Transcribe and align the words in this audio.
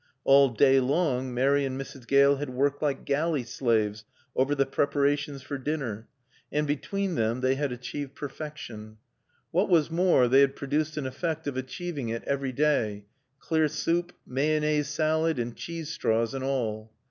All 0.23 0.49
day 0.49 0.79
long 0.79 1.31
Mary 1.31 1.63
and 1.63 1.79
Mrs. 1.79 2.07
Gale 2.07 2.37
had 2.37 2.49
worked 2.49 2.81
like 2.81 3.05
galley 3.05 3.43
slaves 3.43 4.03
over 4.35 4.55
the 4.55 4.65
preparations 4.65 5.43
for 5.43 5.59
dinner, 5.59 6.07
and 6.51 6.65
between 6.65 7.13
them 7.13 7.41
they 7.41 7.53
had 7.53 7.71
achieved 7.71 8.15
perfection. 8.15 8.97
What 9.51 9.69
was 9.69 9.91
more 9.91 10.27
they 10.27 10.41
had 10.41 10.55
produced 10.55 10.97
an 10.97 11.05
effect 11.05 11.45
of 11.45 11.55
achieving 11.55 12.09
it 12.09 12.23
every 12.23 12.51
day, 12.51 13.05
clear 13.37 13.67
soup, 13.67 14.11
mayonnaise 14.25 14.87
salad 14.87 15.37
and 15.37 15.55
cheese 15.55 15.89
straws 15.91 16.33
and 16.33 16.43
all. 16.43 16.91